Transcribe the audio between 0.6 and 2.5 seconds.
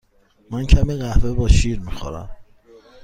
کمی قهوه با شیر می خورم.